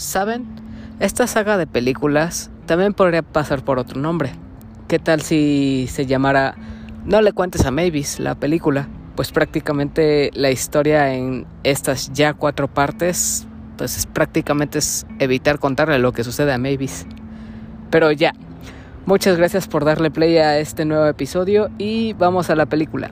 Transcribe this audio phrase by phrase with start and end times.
[0.00, 0.46] ¿Saben?
[0.98, 4.32] Esta saga de películas también podría pasar por otro nombre.
[4.88, 6.54] ¿Qué tal si se llamara
[7.04, 8.88] No le cuentes a Mavis, la película?
[9.14, 13.46] Pues prácticamente la historia en estas ya cuatro partes,
[13.76, 17.04] pues es prácticamente es evitar contarle lo que sucede a Mavis.
[17.90, 18.32] Pero ya,
[19.04, 23.10] muchas gracias por darle play a este nuevo episodio y vamos a la película.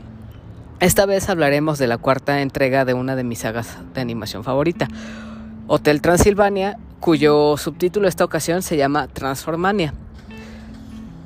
[0.80, 4.88] Esta vez hablaremos de la cuarta entrega de una de mis sagas de animación favorita,
[5.70, 9.92] Hotel Transilvania, cuyo subtítulo esta ocasión se llama Transformania.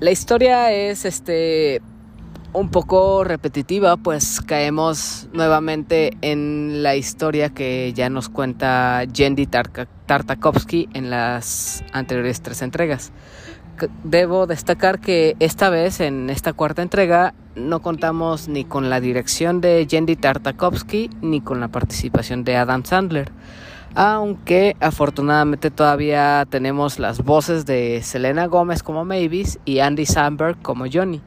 [0.00, 1.80] La historia es este
[2.52, 10.88] un poco repetitiva, pues caemos nuevamente en la historia que ya nos cuenta Jendy Tartakovsky
[10.92, 13.12] en las anteriores tres entregas.
[14.02, 19.60] Debo destacar que esta vez, en esta cuarta entrega, no contamos ni con la dirección
[19.60, 23.30] de Jendy Tartakovsky ni con la participación de Adam Sandler
[23.94, 30.84] aunque afortunadamente todavía tenemos las voces de Selena Gómez como Mavis y Andy Samberg como
[30.92, 31.20] Johnny.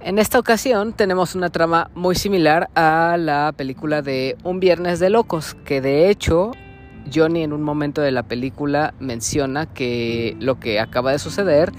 [0.00, 5.08] En esta ocasión tenemos una trama muy similar a la película de Un Viernes de
[5.08, 6.52] Locos, que de hecho
[7.12, 11.72] Johnny en un momento de la película menciona que lo que acaba de suceder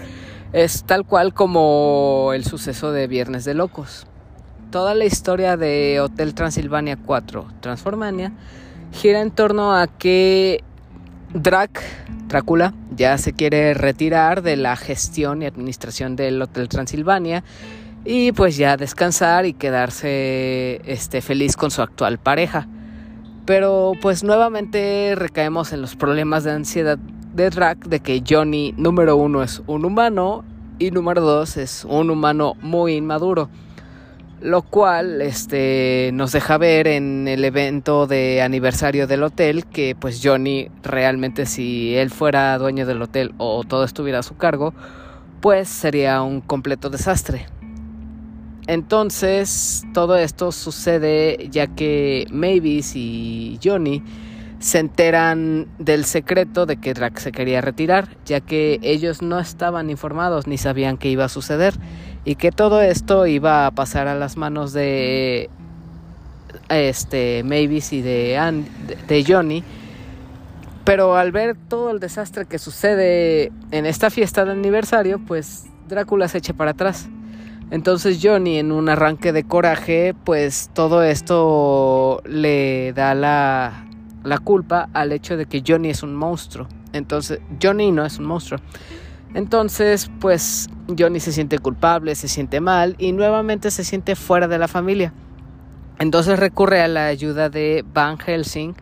[0.54, 4.08] es tal cual como el suceso de Viernes de Locos.
[4.72, 8.34] Toda la historia de Hotel Transilvania 4, Transformania,
[8.96, 10.64] gira en torno a que
[11.34, 11.84] Drac,
[12.28, 17.44] Drácula, ya se quiere retirar de la gestión y administración del Hotel Transilvania
[18.06, 22.68] y pues ya descansar y quedarse este, feliz con su actual pareja.
[23.46, 29.18] Pero pues nuevamente recaemos en los problemas de ansiedad de Drac de que Johnny número
[29.18, 30.46] uno es un humano
[30.80, 33.50] y número dos es un humano muy inmaduro
[34.42, 40.22] lo cual este, nos deja ver en el evento de aniversario del hotel que pues
[40.24, 44.74] Johnny realmente si él fuera dueño del hotel o todo estuviera a su cargo,
[45.42, 47.46] pues sería un completo desastre.
[48.68, 54.04] Entonces todo esto sucede ya que Mavis y Johnny
[54.60, 59.90] se enteran del secreto de que Drax se quería retirar, ya que ellos no estaban
[59.90, 61.76] informados ni sabían qué iba a suceder
[62.26, 65.50] y que todo esto iba a pasar a las manos de
[66.70, 68.64] este Mavis y de,
[69.08, 69.64] de Johnny.
[70.84, 76.28] Pero al ver todo el desastre que sucede en esta fiesta de aniversario, pues Drácula
[76.28, 77.08] se echa para atrás.
[77.72, 83.86] Entonces Johnny en un arranque de coraje, pues todo esto le da la,
[84.24, 86.68] la culpa al hecho de que Johnny es un monstruo.
[86.94, 88.60] Entonces, Johnny no es un monstruo.
[89.36, 94.58] Entonces, pues Johnny se siente culpable, se siente mal y nuevamente se siente fuera de
[94.58, 95.14] la familia.
[96.00, 98.76] Entonces recurre a la ayuda de Van Helsing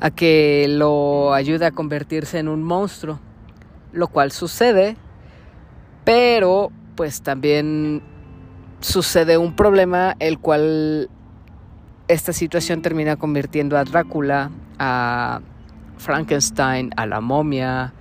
[0.00, 3.20] a que lo ayude a convertirse en un monstruo,
[3.92, 4.98] lo cual sucede,
[6.04, 8.02] pero pues también
[8.80, 11.08] sucede un problema el cual
[12.06, 15.40] esta situación termina convirtiendo a Drácula, a
[15.96, 17.94] Frankenstein, a la momia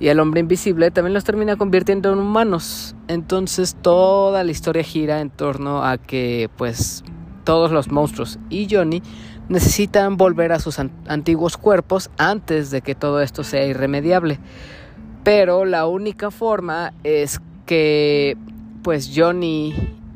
[0.00, 2.94] y al hombre invisible, también los termina convirtiendo en humanos.
[3.08, 7.04] Entonces toda la historia gira en torno a que pues
[7.44, 9.02] todos los monstruos y Johnny
[9.48, 14.38] necesitan volver a sus antiguos cuerpos antes de que todo esto sea irremediable.
[15.22, 18.36] Pero la única forma es que
[18.82, 19.74] pues Johnny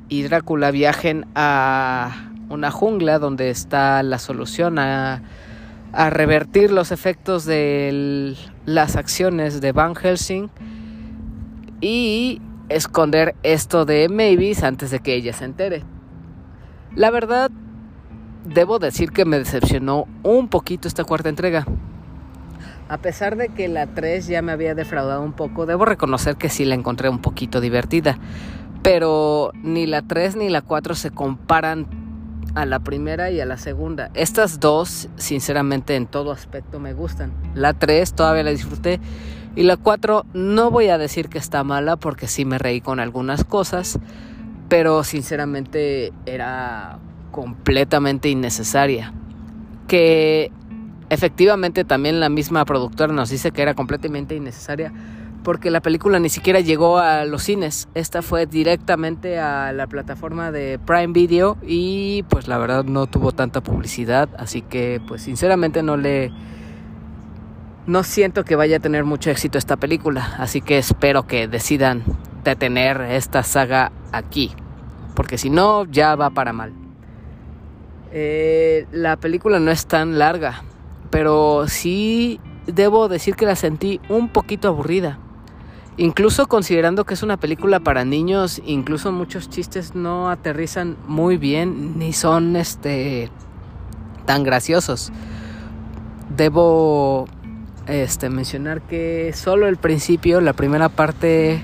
[0.08, 5.22] y Drácula viajen a una jungla donde está la solución a,
[5.93, 10.50] revertir los efectos de las acciones de Van Helsing
[11.81, 15.84] y esconder esto de Mavis antes de que ella se entere.
[16.94, 17.50] La verdad,
[18.44, 21.66] debo decir que me decepcionó un poquito esta cuarta entrega.
[22.88, 26.49] A pesar de que la 3 ya me había defraudado un poco, debo reconocer que
[26.49, 28.19] sí la encontré un poquito divertida.
[28.82, 31.87] Pero ni la 3 ni la 4 se comparan
[32.54, 34.11] a la primera y a la segunda.
[34.14, 37.32] Estas dos, sinceramente, en todo aspecto me gustan.
[37.55, 39.00] La 3 todavía la disfruté.
[39.56, 43.00] Y la 4 no voy a decir que está mala porque sí me reí con
[43.00, 43.99] algunas cosas.
[44.69, 46.99] Pero sinceramente era
[47.31, 49.12] completamente innecesaria.
[49.87, 50.52] Que
[51.11, 54.93] efectivamente también la misma productora nos dice que era completamente innecesaria
[55.43, 57.88] porque la película ni siquiera llegó a los cines.
[57.94, 63.32] Esta fue directamente a la plataforma de Prime Video y pues la verdad no tuvo
[63.32, 66.32] tanta publicidad, así que pues sinceramente no le
[67.87, 72.02] no siento que vaya a tener mucho éxito esta película, así que espero que decidan
[72.44, 74.52] detener esta saga aquí,
[75.14, 76.73] porque si no ya va para mal.
[78.12, 80.62] Eh, la película no es tan larga,
[81.11, 85.19] pero sí debo decir que la sentí un poquito aburrida.
[86.00, 91.98] Incluso considerando que es una película para niños, incluso muchos chistes no aterrizan muy bien
[91.98, 93.30] ni son este
[94.24, 95.10] tan graciosos.
[96.36, 97.26] Debo
[97.88, 101.60] este mencionar que solo el principio, la primera parte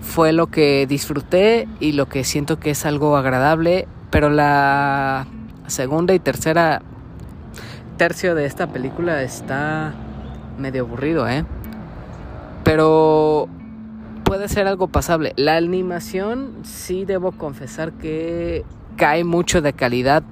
[0.00, 5.26] fue lo que disfruté y lo que siento que es algo agradable, pero la
[5.66, 6.80] segunda y tercera
[7.98, 9.92] tercio de esta película está
[10.58, 11.44] medio aburrido, ¿eh?
[12.64, 13.48] Pero
[14.26, 15.32] puede ser algo pasable.
[15.36, 18.64] La animación sí debo confesar que
[18.96, 20.24] cae mucho de calidad.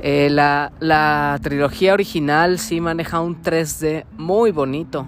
[0.00, 5.06] Eh, la, la trilogía original sí maneja un 3D muy bonito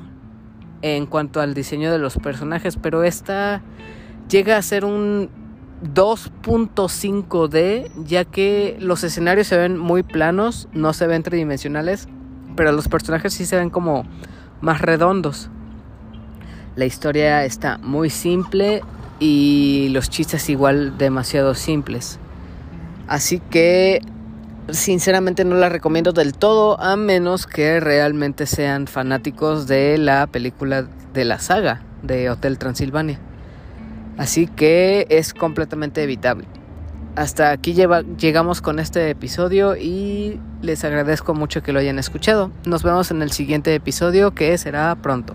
[0.81, 3.61] en cuanto al diseño de los personajes, pero esta
[4.31, 5.29] llega a ser un
[5.83, 12.09] 2.5D, ya que los escenarios se ven muy planos, no se ven tridimensionales,
[12.57, 14.05] pero los personajes sí se ven como
[14.63, 15.51] más redondos.
[16.79, 18.85] La historia está muy simple
[19.19, 22.21] y los chistes igual demasiado simples.
[23.09, 24.01] Así que
[24.71, 30.87] sinceramente no la recomiendo del todo a menos que realmente sean fanáticos de la película
[31.13, 33.19] de la saga de Hotel Transilvania.
[34.17, 36.47] Así que es completamente evitable.
[37.17, 42.53] Hasta aquí llegamos con este episodio y les agradezco mucho que lo hayan escuchado.
[42.67, 45.35] Nos vemos en el siguiente episodio que será pronto.